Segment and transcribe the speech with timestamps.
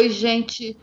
[0.00, 0.78] Oi, gente.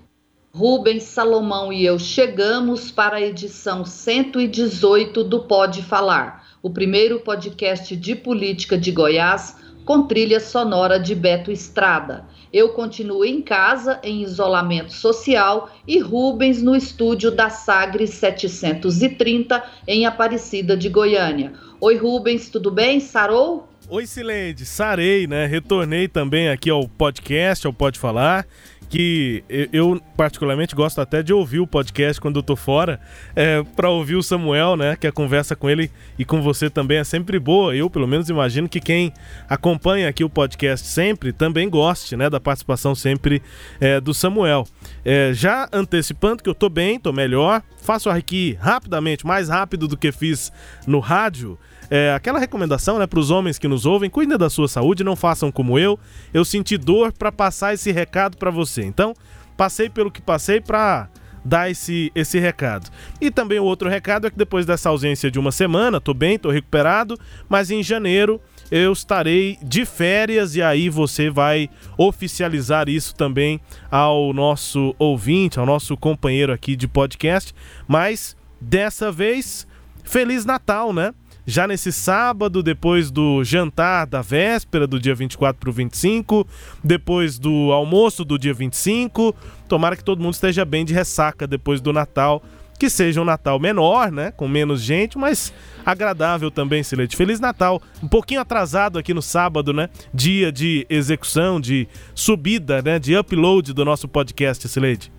[0.53, 7.95] Rubens Salomão e eu chegamos para a edição 118 do Pode Falar, o primeiro podcast
[7.95, 12.27] de política de Goiás com trilha sonora de Beto Estrada.
[12.53, 20.05] Eu continuo em casa, em isolamento social, e Rubens no estúdio da Sagres 730, em
[20.05, 21.53] Aparecida de Goiânia.
[21.81, 22.99] Oi, Rubens, tudo bem?
[22.99, 23.67] Sarou?
[23.89, 25.45] Oi, Silende, sarei, né?
[25.45, 28.45] Retornei também aqui ao podcast, ao Pode Falar
[28.89, 32.99] que eu particularmente gosto até de ouvir o podcast quando eu tô fora,
[33.35, 34.95] é, para ouvir o Samuel, né?
[34.95, 37.75] Que a conversa com ele e com você também é sempre boa.
[37.75, 39.11] Eu, pelo menos, imagino que quem
[39.49, 42.29] acompanha aqui o podcast sempre também goste, né?
[42.29, 43.41] Da participação sempre
[43.79, 44.65] é, do Samuel.
[45.03, 49.97] É, já antecipando que eu tô bem, tô melhor, faço aqui rapidamente, mais rápido do
[49.97, 50.51] que fiz
[50.85, 51.57] no rádio.
[51.89, 55.15] É, aquela recomendação né, para os homens que nos ouvem: cuidem da sua saúde, não
[55.15, 55.99] façam como eu.
[56.33, 58.83] Eu senti dor para passar esse recado para você.
[58.83, 59.13] Então,
[59.55, 61.09] passei pelo que passei para
[61.47, 62.89] dar esse, esse recado.
[63.21, 66.37] E também o outro recado é que depois dessa ausência de uma semana, tô bem,
[66.37, 73.15] tô recuperado, mas em janeiro eu estarei de férias e aí você vai oficializar isso
[73.15, 77.53] também ao nosso ouvinte, ao nosso companheiro aqui de podcast.
[77.87, 79.65] Mas dessa vez,
[80.03, 81.13] Feliz Natal, né?
[81.49, 86.45] Já nesse sábado, depois do jantar da véspera do dia 24 para o 25,
[86.83, 89.33] depois do almoço do dia 25.
[89.65, 92.43] Tomara que todo mundo esteja bem de ressaca depois do Natal.
[92.77, 94.31] Que seja um Natal menor, né?
[94.31, 95.51] Com menos gente, mas
[95.83, 97.15] agradável também, Silete.
[97.15, 97.81] Feliz Natal.
[98.03, 99.89] Um pouquinho atrasado aqui no sábado, né?
[100.13, 102.99] Dia de execução, de subida, né?
[102.99, 105.16] De upload do nosso podcast, Silete.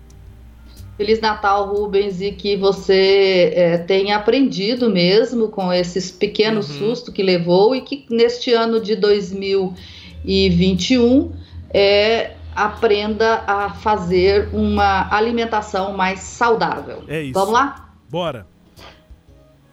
[0.99, 6.79] Feliz Natal, Rubens, e que você é, tenha aprendido mesmo com esses pequenos uhum.
[6.79, 11.31] sustos que levou e que neste ano de 2021
[11.73, 17.05] é, aprenda a fazer uma alimentação mais saudável.
[17.07, 17.31] É isso.
[17.31, 17.93] Vamos lá?
[18.09, 18.45] Bora!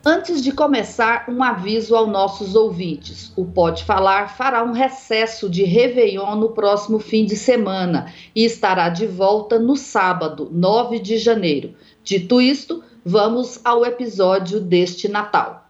[0.09, 3.33] Antes de começar, um aviso aos nossos ouvintes.
[3.35, 8.89] O Pode Falar fará um recesso de Réveillon no próximo fim de semana e estará
[8.89, 11.75] de volta no sábado, 9 de janeiro.
[12.05, 15.66] Dito isto, vamos ao episódio deste Natal.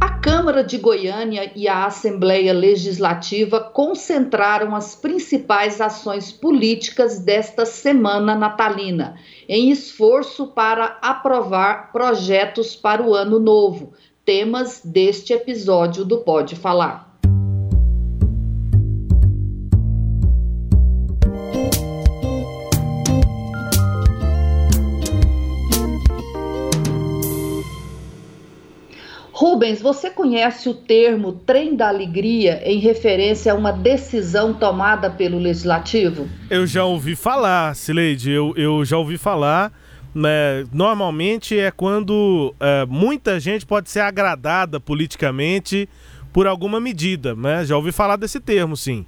[0.00, 8.34] A Câmara de Goiânia e a Assembleia Legislativa concentraram as principais ações políticas desta semana
[8.34, 9.18] natalina,
[9.48, 13.92] em esforço para aprovar projetos para o ano novo,
[14.24, 17.13] temas deste episódio do Pode Falar.
[29.44, 35.38] Rubens, você conhece o termo trem da alegria em referência a uma decisão tomada pelo
[35.38, 36.26] legislativo?
[36.48, 39.70] Eu já ouvi falar, Sileide, eu, eu já ouvi falar.
[40.14, 45.88] Né, normalmente é quando é, muita gente pode ser agradada politicamente
[46.32, 47.66] por alguma medida, né?
[47.66, 49.04] Já ouvi falar desse termo, sim.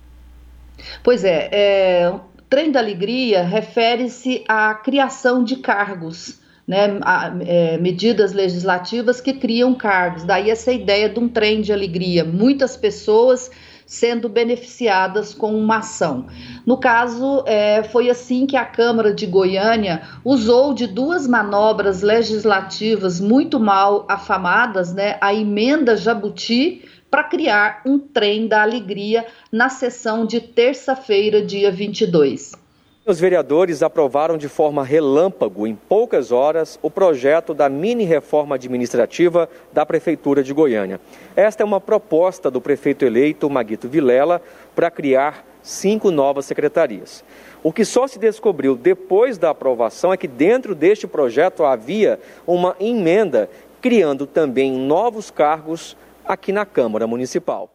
[1.02, 2.14] Pois é, é
[2.50, 9.74] trem da alegria refere-se à criação de cargos né, a, é, medidas legislativas que criam
[9.74, 10.24] cargos.
[10.24, 13.50] Daí essa ideia de um trem de alegria, muitas pessoas
[13.86, 16.26] sendo beneficiadas com uma ação.
[16.66, 23.20] No caso, é, foi assim que a Câmara de Goiânia usou de duas manobras legislativas
[23.20, 30.26] muito mal afamadas, né, a emenda Jabuti para criar um trem da alegria na sessão
[30.26, 32.65] de terça-feira, dia 22.
[33.08, 39.86] Os vereadores aprovaram de forma relâmpago, em poucas horas, o projeto da mini-reforma administrativa da
[39.86, 41.00] Prefeitura de Goiânia.
[41.36, 44.42] Esta é uma proposta do prefeito eleito, Maguito Vilela,
[44.74, 47.24] para criar cinco novas secretarias.
[47.62, 52.74] O que só se descobriu depois da aprovação é que dentro deste projeto havia uma
[52.80, 53.48] emenda
[53.80, 57.72] criando também novos cargos aqui na Câmara Municipal.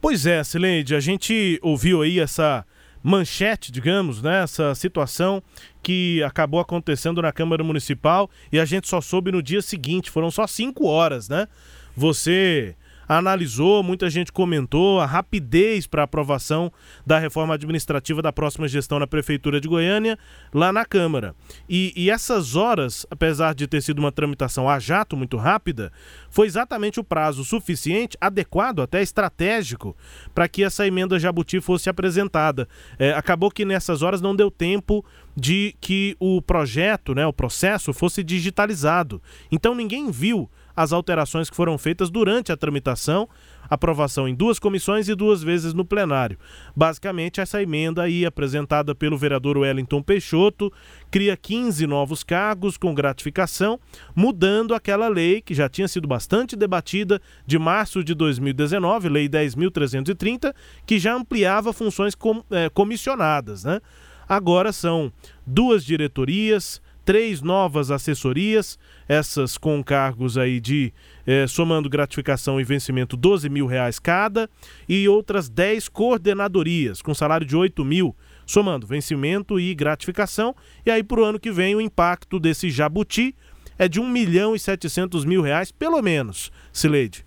[0.00, 2.64] Pois é, Sileide, a gente ouviu aí essa
[3.06, 5.42] manchete, digamos, né, essa situação
[5.82, 10.30] que acabou acontecendo na Câmara Municipal e a gente só soube no dia seguinte, foram
[10.30, 11.46] só cinco horas, né?
[11.94, 12.74] Você
[13.08, 16.72] analisou, muita gente comentou a rapidez para aprovação
[17.06, 20.18] da reforma administrativa da próxima gestão na Prefeitura de Goiânia,
[20.52, 21.34] lá na Câmara.
[21.68, 25.92] E, e essas horas, apesar de ter sido uma tramitação a jato muito rápida,
[26.30, 29.96] foi exatamente o prazo suficiente, adequado, até estratégico,
[30.34, 32.68] para que essa emenda Jabuti fosse apresentada.
[32.98, 35.04] É, acabou que nessas horas não deu tempo
[35.36, 39.20] de que o projeto, né, o processo, fosse digitalizado.
[39.50, 43.28] Então ninguém viu as alterações que foram feitas durante a tramitação,
[43.68, 46.38] aprovação em duas comissões e duas vezes no plenário.
[46.74, 50.72] Basicamente, essa emenda aí, apresentada pelo vereador Wellington Peixoto,
[51.10, 53.78] cria 15 novos cargos com gratificação,
[54.14, 60.54] mudando aquela lei que já tinha sido bastante debatida de março de 2019, Lei 10.330,
[60.86, 63.80] que já ampliava funções com, é, comissionadas, né?
[64.28, 65.12] Agora são
[65.46, 68.78] duas diretorias, três novas assessorias,
[69.08, 70.92] essas com cargos aí de,
[71.26, 74.48] eh, somando gratificação e vencimento, 12 mil reais cada,
[74.88, 78.14] e outras 10 coordenadorias, com salário de 8 mil,
[78.46, 80.54] somando vencimento e gratificação.
[80.84, 83.34] E aí, para o ano que vem, o impacto desse jabuti
[83.78, 87.24] é de 1 milhão e 700 mil reais, pelo menos, Sileide.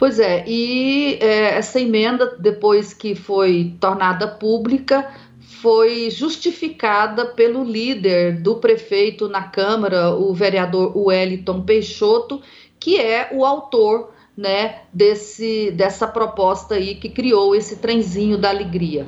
[0.00, 5.06] Pois é, e é, essa emenda, depois que foi tornada pública,
[5.60, 12.40] foi justificada pelo líder do prefeito na Câmara, o vereador Wellington Peixoto,
[12.78, 19.06] que é o autor né, desse, dessa proposta aí que criou esse trenzinho da alegria.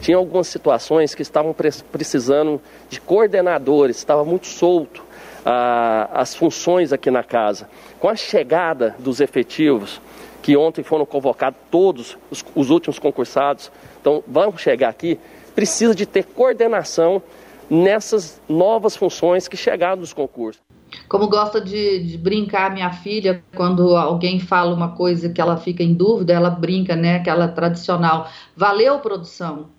[0.00, 1.54] Tinha algumas situações que estavam
[1.92, 2.60] precisando
[2.90, 5.04] de coordenadores, estava muito solto
[5.46, 7.68] ah, as funções aqui na casa.
[8.00, 10.00] Com a chegada dos efetivos,
[10.42, 13.70] que ontem foram convocados todos os, os últimos concursados,
[14.00, 15.20] então vão chegar aqui,
[15.54, 17.22] precisa de ter coordenação
[17.68, 20.62] nessas novas funções que chegaram dos concursos.
[21.08, 25.82] Como gosta de, de, brincar minha filha, quando alguém fala uma coisa que ela fica
[25.82, 27.16] em dúvida, ela brinca, né?
[27.16, 28.28] Aquela tradicional.
[28.54, 29.70] Valeu, produção?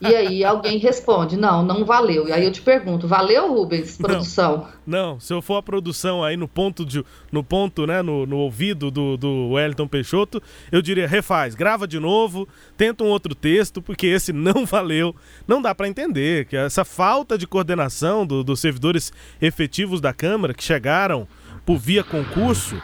[0.00, 2.28] E aí alguém responde, não, não valeu.
[2.28, 4.68] E aí eu te pergunto, valeu, Rubens, produção?
[4.86, 5.20] Não, não.
[5.20, 8.90] se eu for a produção aí no ponto, de, no ponto, né, no, no ouvido
[8.90, 14.06] do, do Wellington Peixoto, eu diria, refaz, grava de novo, tenta um outro texto, porque
[14.06, 15.14] esse não valeu.
[15.46, 20.54] Não dá para entender que essa falta de coordenação do, dos servidores efetivos da Câmara
[20.54, 21.26] que chegaram
[21.64, 22.80] por via concurso,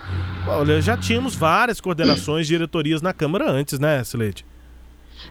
[0.46, 4.44] olha, já tínhamos várias coordenações de diretorias na Câmara antes, né, Silete?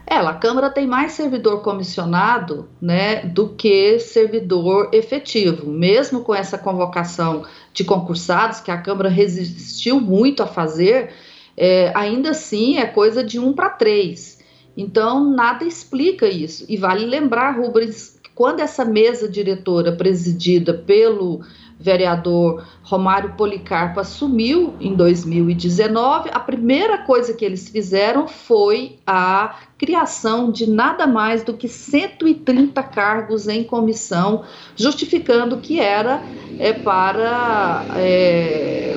[0.06, 5.70] É, a Câmara tem mais servidor comissionado né, do que servidor efetivo.
[5.70, 11.10] Mesmo com essa convocação de concursados, que a Câmara resistiu muito a fazer,
[11.56, 14.40] é, ainda assim é coisa de um para três.
[14.76, 16.64] Então, nada explica isso.
[16.68, 21.42] E vale lembrar, Rubens, que quando essa mesa diretora presidida pelo
[21.82, 30.50] vereador Romário Policarpo assumiu em 2019, a primeira coisa que eles fizeram foi a criação
[30.50, 34.44] de nada mais do que 130 cargos em comissão,
[34.76, 36.22] justificando que era
[36.58, 38.94] é, para é,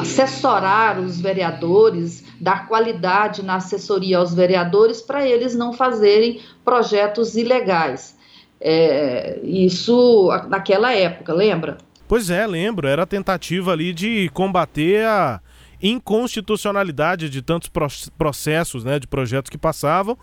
[0.00, 8.16] assessorar os vereadores, dar qualidade na assessoria aos vereadores para eles não fazerem projetos ilegais.
[8.60, 11.78] É, isso naquela época, lembra?
[12.08, 12.88] Pois é, lembro.
[12.88, 15.40] Era a tentativa ali de combater a
[15.80, 17.70] inconstitucionalidade de tantos
[18.16, 20.18] processos, né, de projetos que passavam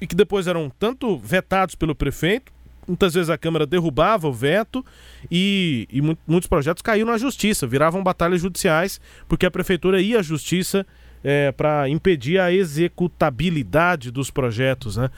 [0.00, 2.52] e que depois eram tanto vetados pelo prefeito,
[2.86, 4.84] muitas vezes a Câmara derrubava o veto
[5.30, 10.22] e, e muitos projetos caíam na justiça, viravam batalhas judiciais, porque a prefeitura ia à
[10.22, 10.86] justiça
[11.22, 14.96] é, para impedir a executabilidade dos projetos.
[14.96, 15.10] Né?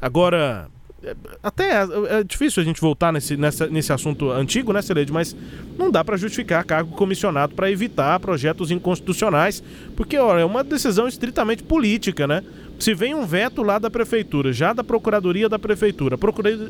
[0.00, 0.68] Agora,
[1.42, 1.86] até é,
[2.20, 5.12] é, difícil a gente voltar nesse, nessa, nesse assunto antigo, né, Celede?
[5.12, 5.36] Mas
[5.78, 9.62] não dá para justificar cargo comissionado para evitar projetos inconstitucionais,
[9.96, 12.42] porque ó, é uma decisão estritamente política, né?
[12.78, 16.18] Se vem um veto lá da prefeitura, já da procuradoria da prefeitura,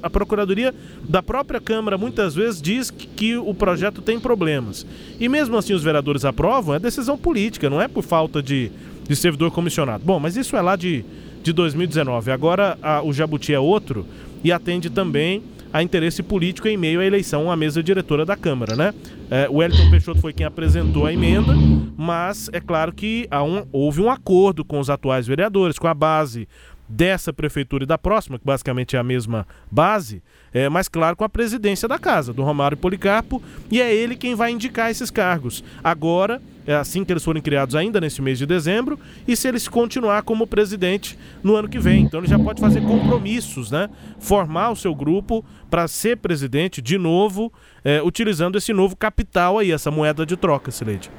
[0.03, 4.87] a procuradoria da própria Câmara muitas vezes diz que, que o projeto tem problemas.
[5.19, 8.71] E mesmo assim os vereadores aprovam, é decisão política, não é por falta de,
[9.09, 10.05] de servidor comissionado.
[10.05, 11.05] Bom, mas isso é lá de
[11.45, 12.33] de 2019.
[12.33, 14.07] Agora a, o Jabuti é outro
[14.43, 18.75] e atende também a interesse político em meio à eleição à mesa diretora da Câmara,
[18.75, 18.95] né?
[19.31, 21.53] É, o Elton Peixoto foi quem apresentou a emenda,
[21.97, 26.49] mas é claro que um, houve um acordo com os atuais vereadores, com a base
[26.89, 30.23] dessa prefeitura e da próxima, que basicamente é a mesma base,
[30.53, 34.35] é, mas claro com a presidência da casa, do Romário Policarpo, e é ele quem
[34.35, 35.65] vai indicar esses cargos.
[35.83, 39.69] Agora, é assim que eles forem criados ainda nesse mês de dezembro, e se eles
[39.69, 42.03] continuar como presidente no ano que vem.
[42.03, 43.91] Então ele já pode fazer compromissos, né?
[44.19, 47.53] Formar o seu grupo para ser presidente de novo,
[47.85, 51.11] é, utilizando esse novo capital aí, essa moeda de troca, Sileide.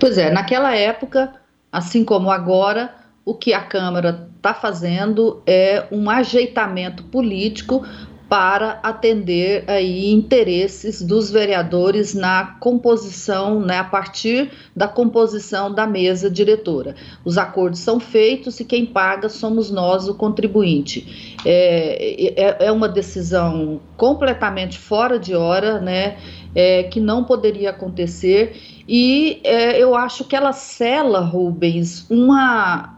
[0.00, 1.32] Pois é, naquela época
[1.76, 2.94] assim como agora,
[3.26, 7.84] o que a Câmara está fazendo é um ajeitamento político
[8.28, 16.28] para atender aí interesses dos vereadores na composição, né, a partir da composição da mesa
[16.28, 16.94] diretora.
[17.24, 21.36] Os acordos são feitos e quem paga somos nós, o contribuinte.
[21.44, 26.16] É, é, é uma decisão completamente fora de hora, né,
[26.54, 28.56] é, que não poderia acontecer
[28.88, 32.95] e é, eu acho que ela cela, Rubens, uma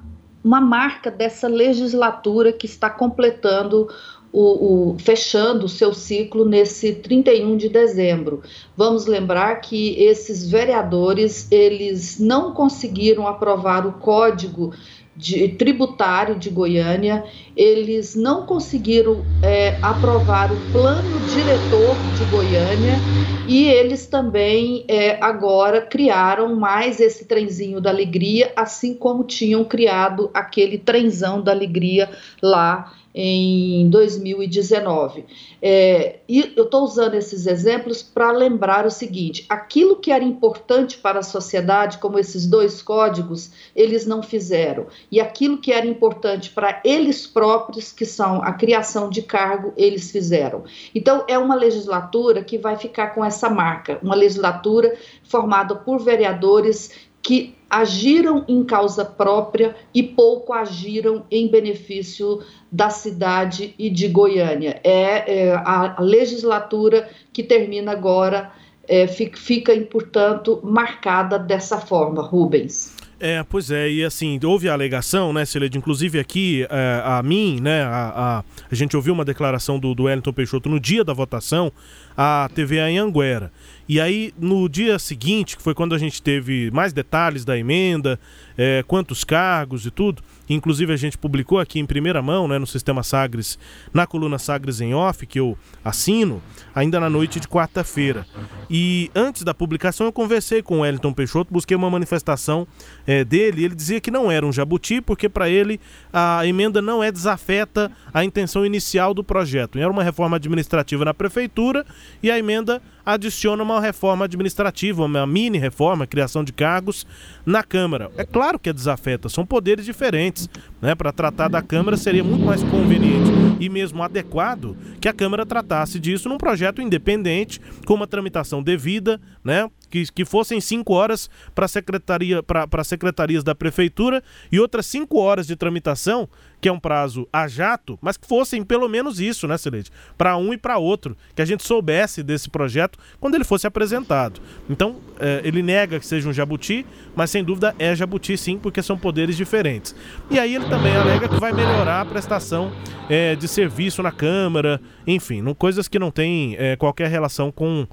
[0.48, 3.86] uma marca dessa legislatura que está completando
[4.32, 8.42] o, o, fechando o seu ciclo nesse 31 de dezembro.
[8.74, 14.72] Vamos lembrar que esses vereadores eles não conseguiram aprovar o código
[15.18, 17.24] de, tributário de Goiânia,
[17.56, 23.02] eles não conseguiram é, aprovar o plano diretor de Goiânia
[23.44, 30.30] e eles também é, agora criaram mais esse trenzinho da alegria, assim como tinham criado
[30.32, 32.08] aquele trenzão da alegria
[32.40, 35.24] lá em 2019.
[35.60, 40.96] É, e eu estou usando esses exemplos para lembrar o seguinte: aquilo que era importante
[40.98, 44.86] para a sociedade, como esses dois códigos, eles não fizeram.
[45.10, 50.12] E aquilo que era importante para eles próprios, que são a criação de cargo, eles
[50.12, 50.62] fizeram.
[50.94, 57.07] Então, é uma legislatura que vai ficar com essa marca uma legislatura formada por vereadores
[57.28, 62.40] que agiram em causa própria e pouco agiram em benefício
[62.72, 64.80] da cidade e de Goiânia.
[64.82, 68.50] É, é a legislatura que termina agora
[68.88, 72.96] é, fica, portanto, marcada dessa forma, Rubens.
[73.20, 77.58] É, pois é, e assim, houve a alegação, né, Celede, inclusive aqui é, a mim,
[77.60, 81.12] né, a, a, a, gente ouviu uma declaração do, do Wellington Peixoto no dia da
[81.12, 81.70] votação,
[82.16, 83.52] a TV Anhanguera.
[83.88, 88.20] E aí, no dia seguinte, que foi quando a gente teve mais detalhes da emenda,
[88.56, 92.66] é, quantos cargos e tudo, inclusive a gente publicou aqui em primeira mão, né, no
[92.66, 93.58] Sistema Sagres,
[93.94, 96.42] na coluna Sagres em Off, que eu assino,
[96.74, 98.26] ainda na noite de quarta-feira.
[98.68, 102.68] E antes da publicação eu conversei com o Wellington Peixoto, busquei uma manifestação
[103.06, 105.80] é, dele, ele dizia que não era um jabuti, porque para ele
[106.12, 109.78] a emenda não é desafeta a intenção inicial do projeto.
[109.78, 111.86] Era uma reforma administrativa na prefeitura
[112.22, 112.82] e a emenda
[113.14, 117.06] adiciona uma reforma administrativa, uma mini reforma, criação de cargos
[117.46, 118.10] na Câmara.
[118.18, 120.46] É claro que é desafeta, são poderes diferentes.
[120.80, 120.94] Né?
[120.94, 125.98] Para tratar da Câmara seria muito mais conveniente e mesmo adequado que a Câmara tratasse
[125.98, 129.68] disso num projeto independente, com uma tramitação devida, né?
[129.90, 135.46] Que, que fossem cinco horas para secretaria, para secretarias da prefeitura e outras cinco horas
[135.46, 136.28] de tramitação,
[136.60, 139.92] que é um prazo a jato, mas que fossem pelo menos isso, né, Celeste?
[140.16, 144.40] Para um e para outro, que a gente soubesse desse projeto quando ele fosse apresentado.
[144.68, 148.82] Então, é, ele nega que seja um jabuti, mas sem dúvida é jabuti sim, porque
[148.82, 149.94] são poderes diferentes.
[150.30, 152.72] E aí ele também alega que vai melhorar a prestação
[153.08, 157.86] é, de serviço na Câmara, enfim, coisas que não têm é, qualquer relação com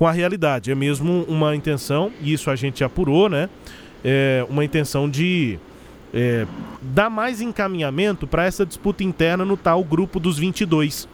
[0.00, 0.70] com a realidade.
[0.70, 3.50] É mesmo uma intenção, e isso a gente apurou, né?
[4.02, 5.58] É uma intenção de
[6.14, 6.46] é,
[6.80, 11.06] dar mais encaminhamento para essa disputa interna no tal grupo dos 22.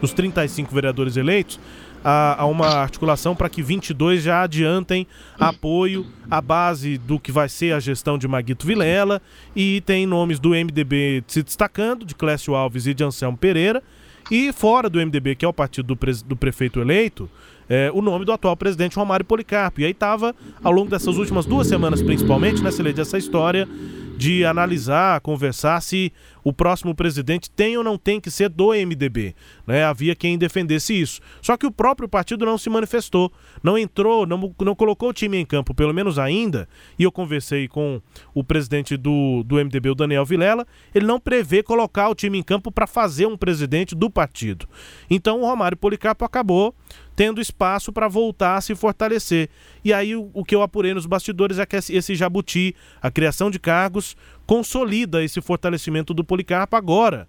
[0.00, 1.60] Os 35 vereadores eleitos,
[2.02, 5.06] a, uma articulação para que 22 já adiantem
[5.38, 9.20] apoio à base do que vai ser a gestão de Maguito Vilela
[9.54, 13.82] e tem nomes do MDB se destacando, de Clécio Alves e de Anselmo Pereira,
[14.30, 17.28] e fora do MDB, que é o partido do, do prefeito eleito,
[17.68, 19.80] é, o nome do atual presidente Romário Policarpo.
[19.80, 23.68] E aí estava, ao longo dessas últimas duas semanas principalmente, né, Celede, essa história
[24.16, 29.34] de analisar, conversar se o próximo presidente tem ou não tem que ser do MDB.
[29.66, 29.84] Né?
[29.84, 31.20] Havia quem defendesse isso.
[31.40, 35.38] Só que o próprio partido não se manifestou, não entrou, não, não colocou o time
[35.38, 36.68] em campo, pelo menos ainda.
[36.98, 38.00] E eu conversei com
[38.34, 42.42] o presidente do, do MDB, o Daniel Vilela, ele não prevê colocar o time em
[42.42, 44.68] campo para fazer um presidente do partido.
[45.08, 46.74] Então o Romário Policarpo acabou
[47.16, 49.48] tendo espaço para voltar a se fortalecer.
[49.84, 53.50] E aí o, o, que eu apurei nos bastidores é que esse jabuti, a criação
[53.50, 54.03] de cargos,
[54.46, 57.28] consolida esse fortalecimento do Policarpo agora.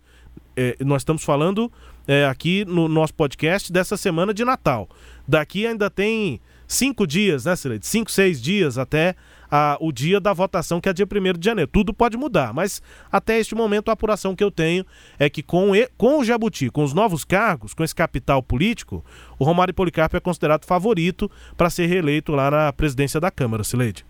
[0.55, 1.71] É, nós estamos falando
[2.07, 4.89] é, aqui no nosso podcast dessa semana de Natal.
[5.27, 7.87] Daqui ainda tem cinco dias, né, Celeste?
[7.87, 9.15] Cinco, seis dias até
[9.49, 11.69] a, o dia da votação, que é dia 1 de janeiro.
[11.71, 14.85] Tudo pode mudar, mas até este momento a apuração que eu tenho
[15.19, 19.03] é que com, com o Jabuti, com os novos cargos, com esse capital político,
[19.39, 24.05] o Romário Policarpo é considerado favorito para ser reeleito lá na presidência da Câmara, Sileide.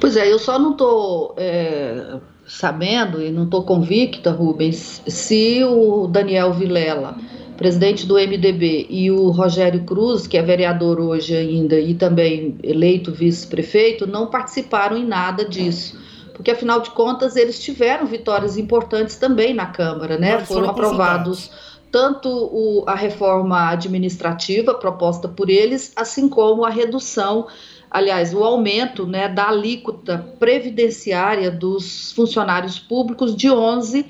[0.00, 6.06] Pois é, eu só não estou é, sabendo e não estou convicta, Rubens, se o
[6.08, 7.16] Daniel Vilela
[7.62, 13.12] presidente do MDB, e o Rogério Cruz, que é vereador hoje ainda e também eleito
[13.12, 15.96] vice-prefeito, não participaram em nada disso
[16.34, 20.38] porque afinal de contas eles tiveram vitórias importantes também na Câmara, né?
[20.40, 21.50] Foram, foram aprovados
[21.90, 27.46] tanto o, a reforma administrativa proposta por eles, assim como a redução,
[27.90, 34.06] aliás, o aumento né, da alíquota previdenciária dos funcionários públicos de 11%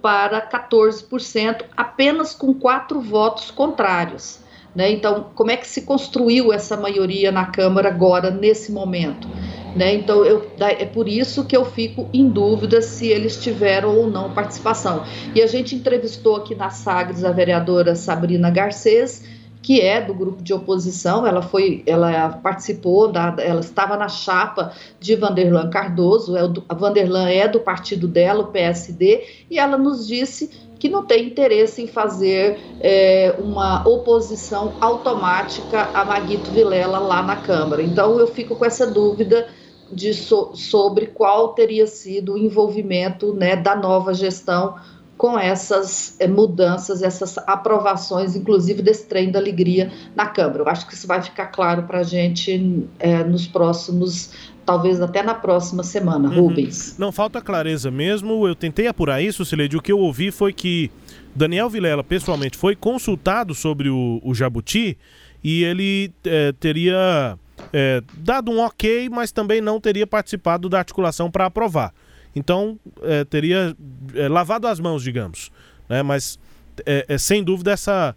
[0.00, 4.40] para 14%, apenas com quatro votos contrários.
[4.74, 4.90] Né?
[4.90, 9.28] Então, como é que se construiu essa maioria na Câmara agora, nesse momento?
[9.76, 9.94] Né?
[9.94, 14.32] Então, eu, é por isso que eu fico em dúvida se eles tiveram ou não
[14.32, 15.04] participação.
[15.34, 19.22] E a gente entrevistou aqui na Sagres a vereadora Sabrina Garcês,
[19.62, 24.72] que é do grupo de oposição, ela foi, ela participou, da, ela estava na chapa
[24.98, 30.06] de Vanderlan Cardoso, é a Vanderlan é do partido dela, o PSD, e ela nos
[30.06, 30.50] disse
[30.80, 37.36] que não tem interesse em fazer é, uma oposição automática a Maguito Vilela lá na
[37.36, 37.80] Câmara.
[37.80, 39.46] Então eu fico com essa dúvida
[39.92, 44.74] de, so, sobre qual teria sido o envolvimento né, da nova gestão
[45.22, 50.64] com essas é, mudanças, essas aprovações, inclusive desse trem da alegria na Câmara.
[50.64, 54.32] Eu acho que isso vai ficar claro para a gente é, nos próximos
[54.66, 56.48] talvez até na próxima semana, uhum.
[56.48, 56.96] Rubens.
[56.98, 58.48] Não falta clareza mesmo.
[58.48, 59.76] Eu tentei apurar isso, Sileide.
[59.76, 60.90] O que eu ouvi foi que
[61.36, 64.98] Daniel Vilela, pessoalmente, foi consultado sobre o, o Jabuti
[65.44, 67.38] e ele é, teria
[67.72, 71.94] é, dado um ok, mas também não teria participado da articulação para aprovar.
[72.34, 73.76] Então, é, teria
[74.14, 75.50] é, lavado as mãos, digamos.
[75.88, 76.02] Né?
[76.02, 76.38] Mas,
[76.86, 78.16] é, é, sem dúvida, essa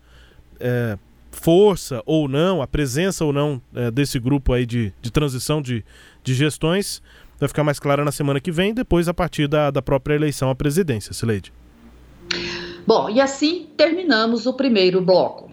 [1.29, 3.61] força ou não, a presença ou não
[3.93, 5.83] desse grupo aí de, de transição de,
[6.23, 7.01] de gestões
[7.37, 10.49] vai ficar mais clara na semana que vem, depois a partir da, da própria eleição
[10.49, 11.51] à presidência, Sileide.
[12.87, 15.51] Bom, e assim terminamos o primeiro bloco.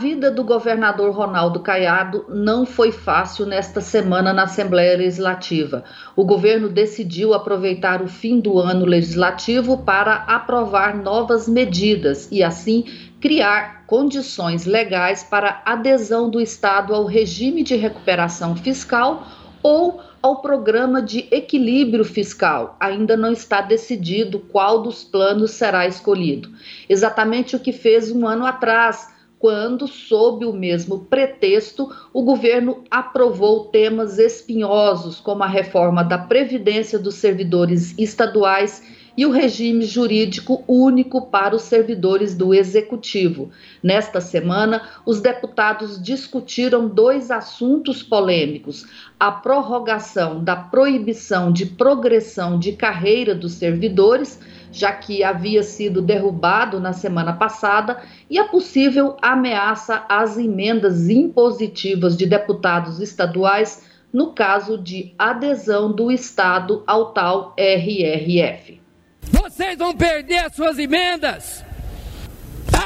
[0.00, 5.84] Vida do governador Ronaldo Caiado não foi fácil nesta semana na Assembleia Legislativa.
[6.16, 12.86] O governo decidiu aproveitar o fim do ano legislativo para aprovar novas medidas e, assim,
[13.20, 19.26] criar condições legais para adesão do Estado ao regime de recuperação fiscal
[19.62, 22.74] ou ao programa de equilíbrio fiscal.
[22.80, 26.48] Ainda não está decidido qual dos planos será escolhido.
[26.88, 33.64] Exatamente o que fez um ano atrás quando, sob o mesmo pretexto, o governo aprovou
[33.64, 38.82] temas espinhosos, como a reforma da Previdência dos servidores estaduais
[39.16, 43.50] e o regime jurídico único para os servidores do Executivo.
[43.82, 48.86] Nesta semana, os deputados discutiram dois assuntos polêmicos:
[49.18, 54.38] a prorrogação da proibição de progressão de carreira dos servidores
[54.72, 62.16] já que havia sido derrubado na semana passada, e a possível ameaça às emendas impositivas
[62.16, 68.80] de deputados estaduais no caso de adesão do Estado ao tal RRF.
[69.22, 71.64] Vocês vão perder as suas emendas.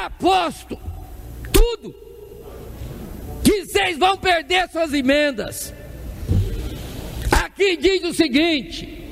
[0.05, 0.77] Aposto
[1.51, 1.95] tudo
[3.43, 5.73] que vocês vão perder suas emendas.
[7.31, 9.04] Aqui diz o seguinte: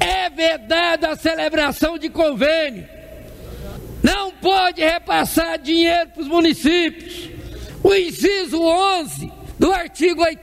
[0.00, 2.88] é vedada a celebração de convênio.
[4.02, 7.30] Não pode repassar dinheiro para os municípios.
[7.82, 10.40] O inciso 11 do artigo 8.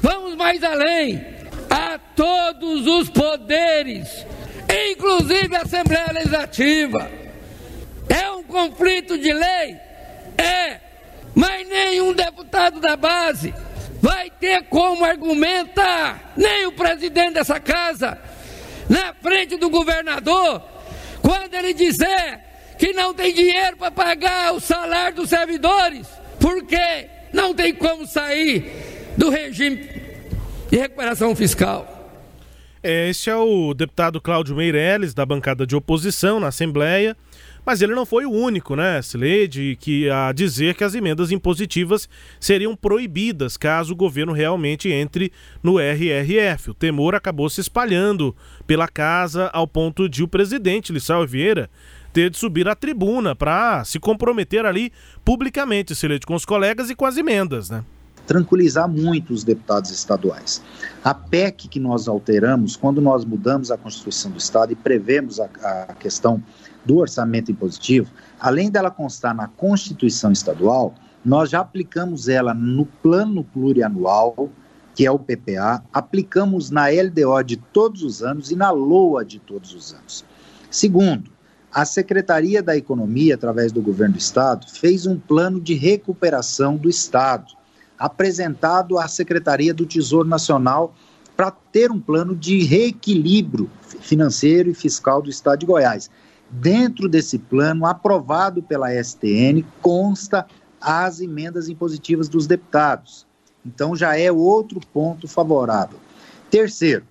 [0.00, 1.36] Vamos mais além.
[1.68, 4.24] A todos os poderes,
[4.92, 7.10] inclusive a Assembleia Legislativa.
[8.08, 9.76] É um conflito de lei?
[10.38, 10.80] É.
[11.34, 13.52] Mas nenhum deputado da base
[14.00, 18.18] vai ter como argumentar, nem o presidente dessa casa
[18.88, 20.62] na frente do governador,
[21.20, 22.40] quando ele dizer
[22.78, 26.06] que não tem dinheiro para pagar o salário dos servidores,
[26.38, 29.88] porque não tem como sair do regime
[30.70, 31.94] de recuperação fiscal.
[32.82, 37.16] Este é o deputado Cláudio Meirelles, da bancada de oposição na Assembleia.
[37.66, 42.08] Mas ele não foi o único, né, Sileide, que a dizer que as emendas impositivas
[42.38, 46.70] seriam proibidas caso o governo realmente entre no RRF.
[46.70, 48.36] O temor acabou se espalhando
[48.68, 51.68] pela casa ao ponto de o presidente Lissau Vieira
[52.12, 54.92] ter de subir à tribuna para se comprometer ali
[55.24, 57.84] publicamente, Sileide, com os colegas e com as emendas, né?
[58.26, 60.60] tranquilizar muito os deputados estaduais.
[61.02, 65.48] A PEC que nós alteramos, quando nós mudamos a Constituição do Estado e prevemos a,
[65.62, 66.42] a questão
[66.86, 70.94] do orçamento impositivo, além dela constar na Constituição Estadual,
[71.24, 74.48] nós já aplicamos ela no Plano Plurianual,
[74.94, 79.38] que é o PPA, aplicamos na LDO de todos os anos e na LOA de
[79.38, 80.24] todos os anos.
[80.70, 81.30] Segundo,
[81.72, 86.88] a Secretaria da Economia, através do governo do Estado, fez um plano de recuperação do
[86.88, 87.52] Estado,
[87.98, 90.94] apresentado à Secretaria do Tesouro Nacional
[91.36, 93.70] para ter um plano de reequilíbrio
[94.00, 96.10] financeiro e fiscal do Estado de Goiás.
[96.50, 100.46] Dentro desse plano, aprovado pela STN, consta
[100.80, 103.26] as emendas impositivas dos deputados.
[103.64, 105.98] Então já é outro ponto favorável.
[106.50, 107.04] Terceiro,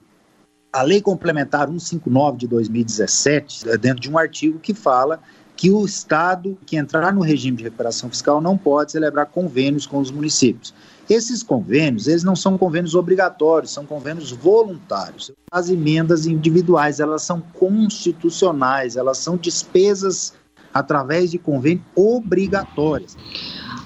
[0.72, 5.22] a Lei Complementar 159 de 2017, é dentro de um artigo que fala
[5.56, 10.00] que o Estado que entrar no regime de recuperação fiscal não pode celebrar convênios com
[10.00, 10.74] os municípios.
[11.10, 15.32] Esses convênios, eles não são convênios obrigatórios, são convênios voluntários.
[15.52, 20.34] As emendas individuais, elas são constitucionais, elas são despesas
[20.74, 23.16] através de convênio obrigatórias.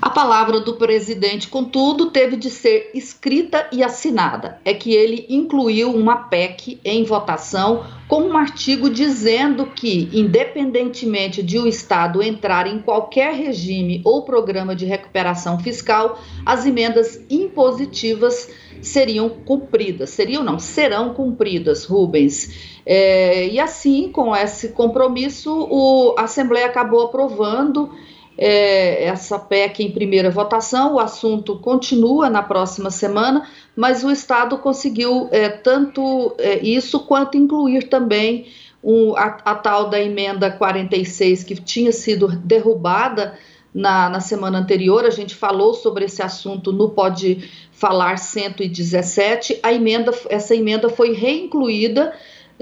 [0.02, 4.62] A palavra do presidente, contudo, teve de ser escrita e assinada.
[4.64, 11.60] É que ele incluiu uma PEC em votação com um artigo dizendo que, independentemente de
[11.60, 18.50] o Estado entrar em qualquer regime ou programa de recuperação fiscal, as emendas impositivas
[18.82, 20.12] seriam cumpridas.
[20.12, 22.80] Seriam, não, serão cumpridas, Rubens.
[22.86, 27.92] É, e assim, com esse compromisso, o, a Assembleia acabou aprovando
[28.41, 30.95] é, essa PEC em primeira votação.
[30.95, 37.38] O assunto continua na próxima semana, mas o Estado conseguiu é, tanto é, isso quanto
[37.38, 38.47] incluir também
[38.82, 43.38] um, a, a, tal da emenda 46 que tinha sido derrubada
[43.73, 45.04] na, na semana anterior.
[45.04, 49.60] A gente falou sobre esse assunto no Pode Falar 117.
[49.62, 52.13] A emenda, essa emenda foi reincluída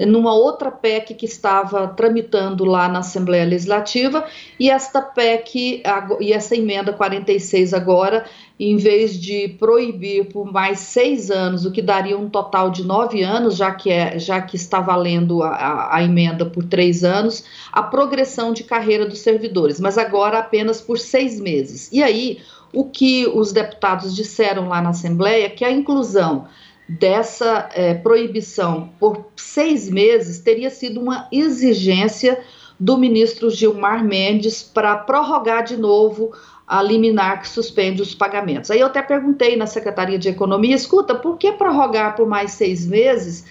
[0.05, 4.25] numa outra PEC que estava tramitando lá na Assembleia Legislativa,
[4.59, 5.81] e esta PEC
[6.19, 8.25] e essa emenda 46 agora,
[8.59, 13.23] em vez de proibir por mais seis anos, o que daria um total de nove
[13.23, 17.43] anos, já que, é, já que está valendo a, a, a emenda por três anos,
[17.71, 21.89] a progressão de carreira dos servidores, mas agora apenas por seis meses.
[21.91, 22.39] E aí,
[22.73, 26.47] o que os deputados disseram lá na Assembleia é que a inclusão
[26.87, 32.39] dessa é, proibição por seis meses teria sido uma exigência
[32.79, 36.31] do ministro Gilmar Mendes para prorrogar de novo
[36.67, 38.69] a liminar que suspende os pagamentos.
[38.69, 42.85] Aí eu até perguntei na Secretaria de Economia, escuta, por que prorrogar por mais seis
[42.85, 43.45] meses,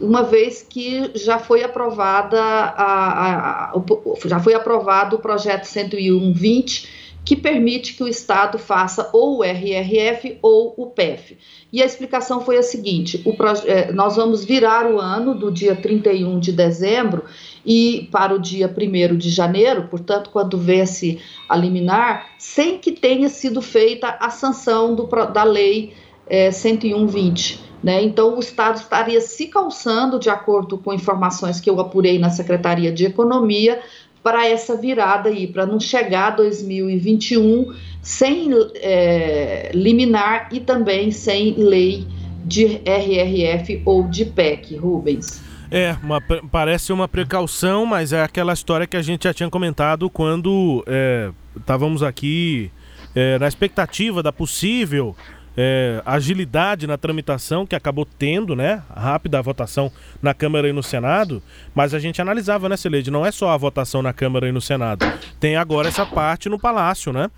[0.00, 3.82] uma vez que já foi aprovada a, a, a,
[4.26, 10.38] já foi aprovado o projeto 101-20 que permite que o Estado faça ou o RRF
[10.42, 11.38] ou o PEF.
[11.72, 13.22] E a explicação foi a seguinte:
[13.66, 17.24] é, nós vamos virar o ano do dia 31 de dezembro
[17.64, 23.28] e para o dia 1 de janeiro, portanto, quando vence a liminar, sem que tenha
[23.28, 25.94] sido feita a sanção do, da lei
[26.26, 27.72] é, 101-20.
[27.82, 28.02] Né?
[28.02, 32.92] Então, o Estado estaria se calçando, de acordo com informações que eu apurei na Secretaria
[32.92, 33.80] de Economia,
[34.22, 42.06] para essa virada aí, para não chegar 2021 sem é, liminar e também sem lei
[42.44, 45.42] de RRF ou de PEC, Rubens.
[45.70, 50.10] É, uma, parece uma precaução, mas é aquela história que a gente já tinha comentado
[50.10, 52.70] quando é, estávamos aqui
[53.14, 55.16] é, na expectativa da possível
[55.56, 58.82] é, agilidade na tramitação que acabou tendo, né?
[58.94, 61.42] Rápida a votação na Câmara e no Senado,
[61.74, 63.10] mas a gente analisava, né, Celede?
[63.10, 65.04] Não é só a votação na Câmara e no Senado.
[65.38, 67.30] Tem agora essa parte no Palácio, né?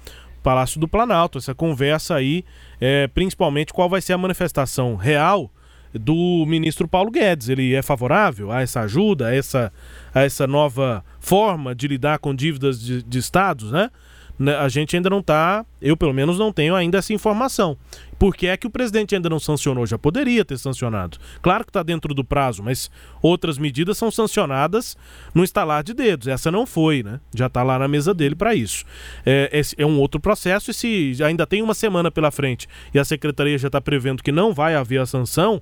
[0.42, 2.44] Palácio do Planalto, essa conversa aí,
[2.80, 5.50] é, principalmente qual vai ser a manifestação real
[5.94, 7.48] do ministro Paulo Guedes.
[7.48, 9.72] Ele é favorável a essa ajuda, a essa,
[10.12, 13.90] a essa nova forma de lidar com dívidas de, de estados, né?
[14.38, 17.76] Né, a gente ainda não está, eu pelo menos não tenho ainda essa informação.
[18.18, 19.86] Por que é que o presidente ainda não sancionou?
[19.86, 21.18] Já poderia ter sancionado.
[21.42, 24.96] Claro que está dentro do prazo, mas outras medidas são sancionadas
[25.34, 26.26] no estalar de dedos.
[26.26, 27.20] Essa não foi, né?
[27.34, 28.84] Já está lá na mesa dele para isso.
[29.26, 33.04] É, é um outro processo e se ainda tem uma semana pela frente e a
[33.04, 35.60] secretaria já está prevendo que não vai haver a sanção,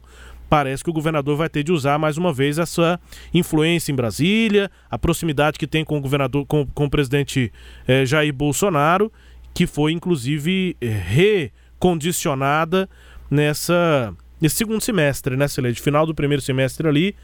[0.53, 3.01] parece que o governador vai ter de usar mais uma vez essa
[3.33, 7.51] influência em Brasília, a proximidade que tem com o governador, com, com o presidente
[7.88, 9.11] eh, Jair Bolsonaro,
[9.55, 12.87] que foi inclusive eh, recondicionada
[13.31, 15.81] nessa nesse segundo semestre, né, Celeste?
[15.81, 17.17] Final do primeiro semestre ali,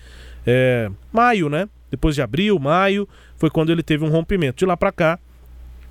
[0.47, 1.69] é, maio, né?
[1.91, 4.61] Depois de abril, maio, foi quando ele teve um rompimento.
[4.61, 5.19] De lá para cá,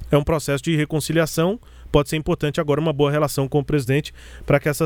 [0.09, 1.59] é um processo de reconciliação
[1.91, 4.13] pode ser importante agora uma boa relação com o presidente
[4.45, 4.85] para que essa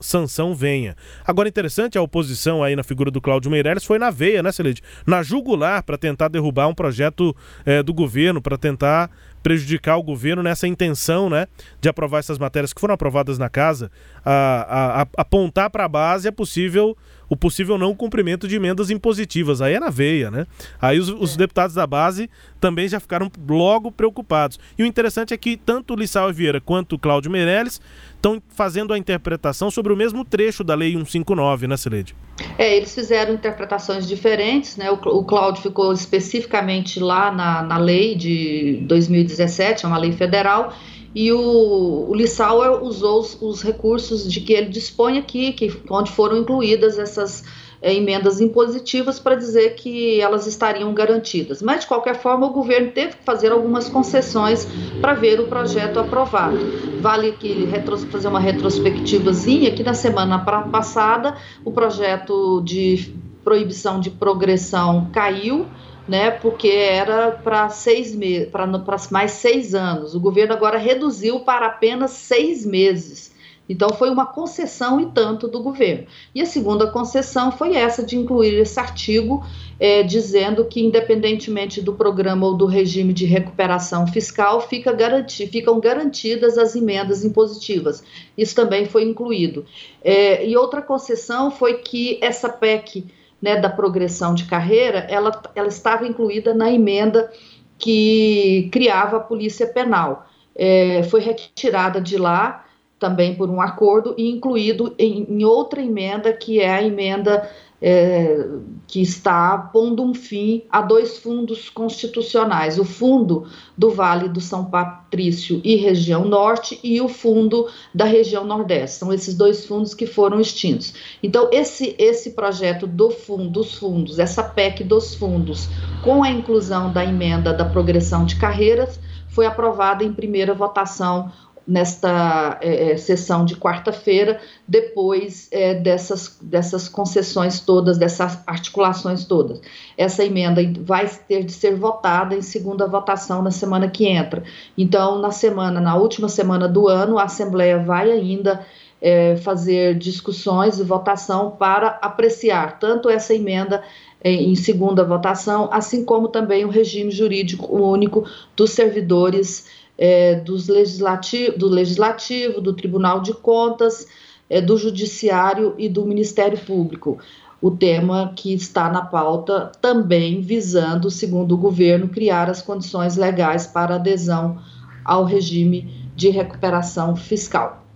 [0.00, 0.96] sanção venha.
[1.26, 4.82] Agora, interessante, a oposição aí na figura do Cláudio Meirelles foi na veia, né, Celede?
[5.06, 7.34] Na jugular para tentar derrubar um projeto
[7.64, 9.10] é, do governo, para tentar
[9.42, 11.48] prejudicar o governo nessa intenção, né,
[11.80, 13.90] de aprovar essas matérias que foram aprovadas na casa,
[14.24, 16.96] a, a, a apontar para a base é possível
[17.32, 19.62] o possível não cumprimento de emendas impositivas.
[19.62, 20.46] Aí é na veia, né?
[20.78, 21.38] Aí os, os é.
[21.38, 22.28] deputados da base
[22.60, 24.60] também já ficaram logo preocupados.
[24.78, 27.80] E o interessante é que tanto o Lissau Vieira quanto o Cláudio Meirelles
[28.14, 32.14] estão fazendo a interpretação sobre o mesmo trecho da Lei 159, né, Celede?
[32.58, 34.90] É, eles fizeram interpretações diferentes, né?
[34.90, 40.74] O, o Cláudio ficou especificamente lá na, na lei de 2017, é uma lei federal,
[41.14, 46.10] e o, o Lissauer usou os, os, recursos de que ele dispõe aqui, que, onde
[46.10, 47.44] foram incluídas essas
[47.82, 51.60] é, emendas impositivas para dizer que elas estariam garantidas.
[51.60, 54.66] Mas, de qualquer forma, o governo teve que fazer algumas concessões
[55.00, 56.58] para ver o projeto aprovado.
[57.00, 57.68] Vale aqui
[58.10, 65.66] fazer uma retrospectivazinha, que na semana passada o projeto de proibição de progressão caiu,
[66.06, 68.66] né, porque era para seis meses, para
[69.10, 70.14] mais seis anos.
[70.14, 73.32] O governo agora reduziu para apenas seis meses.
[73.68, 76.06] Então, foi uma concessão e tanto do governo.
[76.34, 79.42] E a segunda concessão foi essa de incluir esse artigo,
[79.78, 85.78] é, dizendo que, independentemente do programa ou do regime de recuperação fiscal, fica garanti ficam
[85.80, 88.02] garantidas as emendas impositivas.
[88.36, 89.64] Isso também foi incluído.
[90.02, 93.06] É, e outra concessão foi que essa PEC
[93.42, 97.30] né, da progressão de carreira, ela, ela estava incluída na emenda
[97.76, 100.26] que criava a Polícia Penal.
[100.54, 102.64] É, foi retirada de lá
[103.00, 107.50] também por um acordo e incluído em, em outra emenda, que é a emenda
[107.82, 108.46] é,
[108.86, 114.66] que está pondo um fim a dois fundos constitucionais: o fundo do Vale do São
[114.66, 118.98] Patrício e região norte e o fundo da região nordeste.
[118.98, 120.94] São esses dois fundos que foram extintos.
[121.20, 125.68] Então, esse, esse projeto do fundo, dos fundos, essa PEC dos fundos,
[126.04, 131.32] com a inclusão da emenda da progressão de carreiras, foi aprovada em primeira votação
[131.66, 139.60] nesta é, é, sessão de quarta-feira, depois é, dessas, dessas concessões todas, dessas articulações todas.
[139.96, 144.42] Essa emenda vai ter de ser votada em segunda votação na semana que entra.
[144.76, 148.64] Então, na semana, na última semana do ano, a Assembleia vai ainda
[149.00, 153.82] é, fazer discussões e votação para apreciar tanto essa emenda
[154.22, 158.24] é, em segunda votação, assim como também o regime jurídico único
[158.56, 164.04] dos servidores é, dos legislativo, do Legislativo, do Tribunal de Contas,
[164.50, 167.20] é, do Judiciário e do Ministério Público.
[167.60, 173.64] O tema que está na pauta também visando, segundo o governo, criar as condições legais
[173.68, 174.58] para adesão
[175.04, 177.86] ao regime de recuperação fiscal.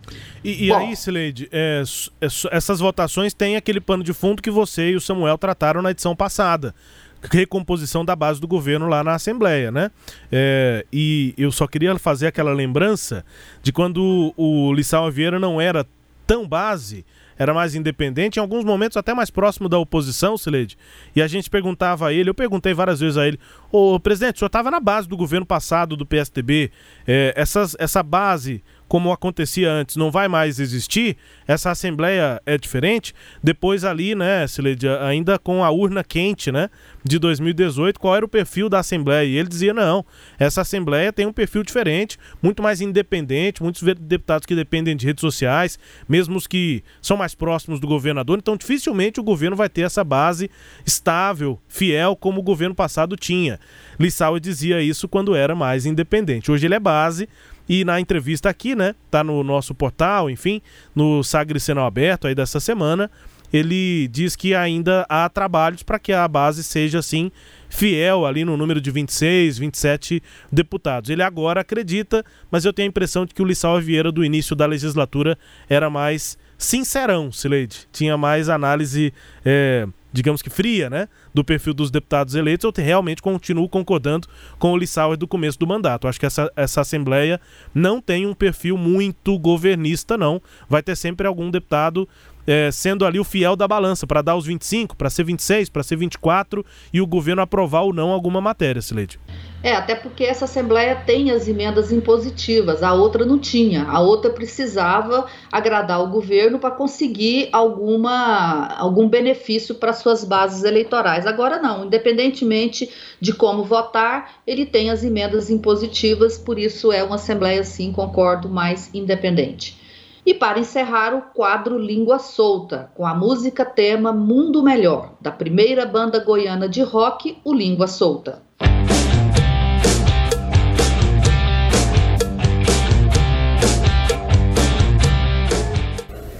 [0.44, 1.82] E, e aí, Sileide, é,
[2.20, 5.90] é, essas votações têm aquele pano de fundo que você e o Samuel trataram na
[5.90, 6.72] edição passada
[7.22, 9.90] recomposição da base do governo lá na Assembleia, né?
[10.30, 13.24] É, e eu só queria fazer aquela lembrança
[13.62, 15.86] de quando o Lissau Vieira não era
[16.26, 17.04] tão base,
[17.38, 20.76] era mais independente, em alguns momentos até mais próximo da oposição, Sileide.
[21.14, 23.38] E a gente perguntava a ele, eu perguntei várias vezes a ele,
[23.70, 26.70] ô presidente, o senhor estava na base do governo passado do PSDB,
[27.06, 33.14] é, essas, essa base como acontecia antes, não vai mais existir, essa assembleia é diferente.
[33.42, 36.70] Depois ali, né, Sileide, ainda com a urna quente, né,
[37.04, 39.26] de 2018, qual era o perfil da assembleia?
[39.26, 40.04] E ele dizia, não,
[40.38, 45.20] essa assembleia tem um perfil diferente, muito mais independente, muitos deputados que dependem de redes
[45.20, 49.82] sociais, mesmo os que são mais próximos do governador, então dificilmente o governo vai ter
[49.82, 50.50] essa base
[50.84, 53.58] estável, fiel, como o governo passado tinha.
[53.98, 56.50] Lissau dizia isso quando era mais independente.
[56.50, 57.28] Hoje ele é base,
[57.68, 60.60] e na entrevista aqui, né, tá no nosso portal, enfim,
[60.94, 63.10] no Sagre Senal Aberto aí dessa semana,
[63.52, 67.30] ele diz que ainda há trabalhos para que a base seja assim
[67.68, 71.10] fiel ali no número de 26, 27 deputados.
[71.10, 74.54] Ele agora acredita, mas eu tenho a impressão de que o Lissau Vieira do início
[74.56, 77.86] da legislatura era mais sincerão, Sileide.
[77.92, 79.12] Tinha mais análise
[79.44, 84.26] é, digamos que fria, né, do perfil dos deputados eleitos, eu realmente continuo concordando
[84.58, 86.08] com o Lissauer do começo do mandato.
[86.08, 87.38] Acho que essa, essa Assembleia
[87.74, 90.40] não tem um perfil muito governista, não.
[90.68, 92.08] Vai ter sempre algum deputado
[92.46, 95.82] é, sendo ali o fiel da balança para dar os 25, para ser 26, para
[95.82, 99.18] ser 24 e o governo aprovar ou não alguma matéria, Sileide.
[99.62, 103.84] É, até porque essa Assembleia tem as emendas impositivas, a outra não tinha.
[103.84, 111.26] A outra precisava agradar o governo para conseguir alguma, algum benefício para suas bases eleitorais.
[111.26, 112.88] Agora não, independentemente
[113.20, 118.48] de como votar, ele tem as emendas impositivas, por isso é uma Assembleia, sim, concordo,
[118.48, 119.85] mais independente.
[120.26, 125.86] E para encerrar, o quadro Língua Solta, com a música tema Mundo Melhor, da primeira
[125.86, 128.42] banda goiana de rock, o Língua Solta.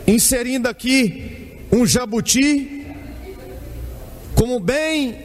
[0.04, 2.92] Inserindo aqui um jabuti
[4.34, 5.16] como bem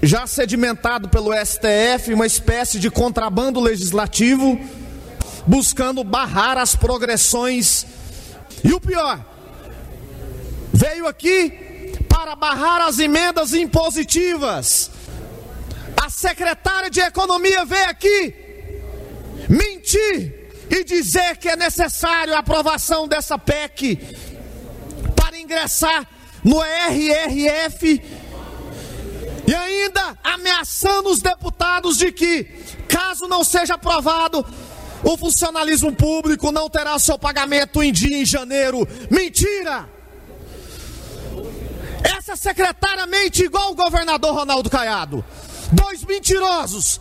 [0.00, 4.56] já sedimentado pelo STF, uma espécie de contrabando legislativo,
[5.44, 8.03] buscando barrar as progressões.
[8.64, 9.22] E o pior,
[10.72, 14.90] veio aqui para barrar as emendas impositivas.
[16.02, 18.34] A secretária de Economia veio aqui
[19.48, 23.98] mentir e dizer que é necessário a aprovação dessa PEC
[25.14, 26.08] para ingressar
[26.42, 28.02] no RRF
[29.46, 32.44] e ainda ameaçando os deputados de que,
[32.88, 34.44] caso não seja aprovado,
[35.04, 38.88] o funcionalismo público não terá seu pagamento em dia em janeiro.
[39.10, 39.88] Mentira!
[42.02, 45.24] Essa secretária mente igual o governador Ronaldo Caiado.
[45.72, 47.00] Dois mentirosos.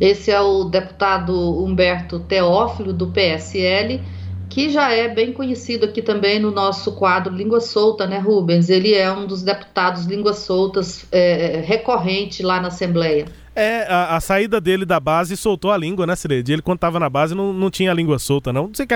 [0.00, 1.32] Esse é o deputado
[1.64, 4.02] Humberto Teófilo, do PSL,
[4.50, 8.68] que já é bem conhecido aqui também no nosso quadro Língua Solta, né, Rubens?
[8.68, 13.26] Ele é um dos deputados Línguas Soltas é, recorrente lá na Assembleia.
[13.56, 16.52] É, a, a, saída dele da base soltou a língua, né, Cileide?
[16.52, 18.66] Ele, quando tava na base, não, não tinha a língua solta, não.
[18.66, 18.94] Não sei, que,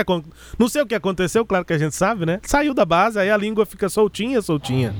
[0.59, 2.39] não sei o que aconteceu, claro que a gente sabe, né?
[2.43, 4.93] Saiu da base, aí a língua fica soltinha, soltinha.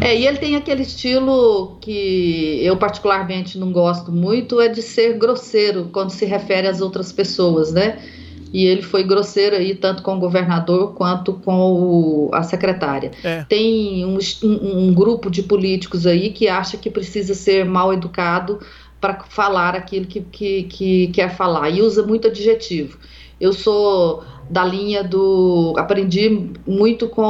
[0.00, 5.18] É, e ele tem aquele estilo que eu particularmente não gosto muito, é de ser
[5.18, 7.98] grosseiro quando se refere às outras pessoas, né?
[8.52, 13.10] E ele foi grosseiro aí tanto com o governador quanto com o, a secretária.
[13.24, 13.44] É.
[13.48, 18.60] Tem um, um, um, grupo de políticos aí que acha que precisa ser mal educado
[19.00, 22.98] para falar aquilo que, que, que quer falar e usa muito adjetivo.
[23.40, 25.74] Eu sou da linha do.
[25.76, 27.22] Aprendi muito com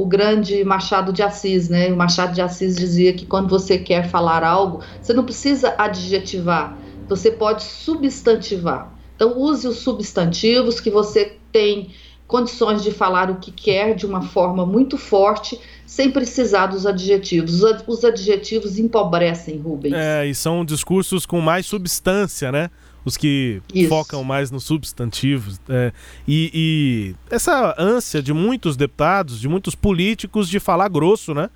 [0.00, 1.92] o grande Machado de Assis, né?
[1.92, 6.76] O Machado de Assis dizia que quando você quer falar algo, você não precisa adjetivar,
[7.08, 8.99] você pode substantivar.
[9.20, 11.90] Então, use os substantivos que você tem
[12.26, 17.62] condições de falar o que quer de uma forma muito forte, sem precisar dos adjetivos.
[17.86, 19.92] Os adjetivos empobrecem, Rubens.
[19.92, 22.70] É, e são discursos com mais substância, né?
[23.04, 23.90] Os que Isso.
[23.90, 25.60] focam mais nos substantivos.
[25.68, 25.92] É,
[26.26, 31.50] e, e essa ânsia de muitos deputados, de muitos políticos de falar grosso, né?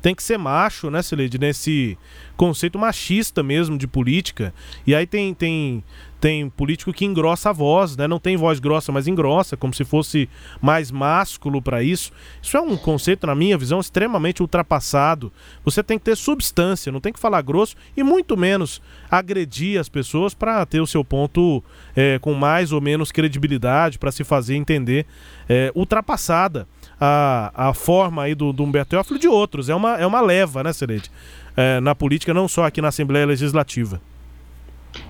[0.00, 1.38] Tem que ser macho, né, Sileide?
[1.38, 1.98] Nesse
[2.36, 4.54] conceito machista mesmo de política.
[4.86, 5.84] E aí tem, tem,
[6.18, 8.08] tem político que engrossa a voz, né?
[8.08, 10.28] Não tem voz grossa, mas engrossa, como se fosse
[10.60, 12.12] mais másculo para isso.
[12.42, 15.30] Isso é um conceito, na minha visão, extremamente ultrapassado.
[15.64, 19.88] Você tem que ter substância, não tem que falar grosso e muito menos agredir as
[19.88, 21.62] pessoas para ter o seu ponto
[21.94, 25.04] é, com mais ou menos credibilidade, para se fazer entender
[25.46, 26.66] é, ultrapassada
[27.00, 29.68] a, a forma aí do, do Humberto Teófilo de outros.
[29.68, 31.10] É uma, é uma leva, né, Serede?
[31.56, 34.00] É, na política, não só aqui na Assembleia Legislativa.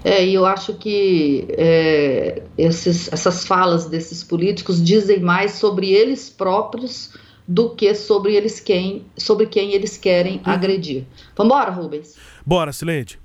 [0.05, 6.31] É, e eu acho que é, esses, essas falas desses políticos dizem mais sobre eles
[6.31, 7.15] próprios
[7.49, 10.43] do que sobre eles quem, sobre quem eles querem uhum.
[10.45, 11.05] agredir.
[11.37, 12.15] Vamos embora, Rubens?
[12.47, 13.19] Bora, Silente.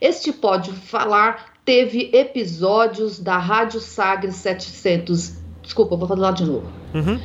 [0.00, 5.34] Este Pode Falar teve episódios da Rádio Sagres 700.
[5.62, 6.70] Desculpa, vou falar de novo.
[6.94, 7.20] Uhum.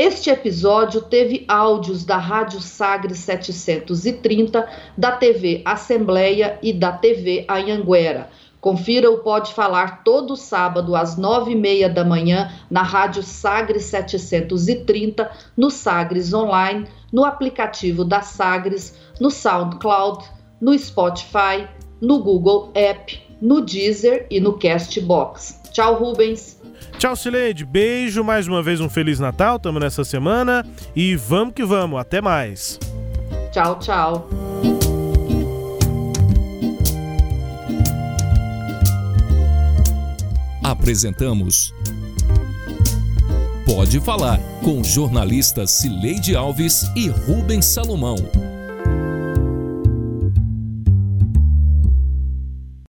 [0.00, 4.64] Este episódio teve áudios da Rádio Sagres 730,
[4.96, 8.30] da TV Assembleia e da TV Anhanguera.
[8.60, 13.86] Confira o Pode Falar todo sábado às nove e meia da manhã na Rádio Sagres
[13.86, 20.24] 730, no Sagres Online, no aplicativo da Sagres, no SoundCloud,
[20.60, 21.66] no Spotify,
[22.00, 25.57] no Google App, no Deezer e no Castbox.
[25.72, 26.58] Tchau, Rubens!
[26.98, 27.64] Tchau, Sileide.
[27.64, 28.24] Beijo.
[28.24, 29.56] Mais uma vez um Feliz Natal.
[29.56, 30.66] Estamos nessa semana.
[30.94, 32.00] E vamos que vamos.
[32.00, 32.78] Até mais.
[33.52, 34.28] Tchau, tchau.
[40.62, 41.72] Apresentamos
[43.64, 48.16] Pode Falar com jornalistas Cileide Alves e Rubens Salomão.